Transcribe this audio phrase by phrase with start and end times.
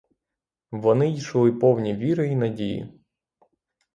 [0.71, 2.99] Вони йшли повні віри й надії.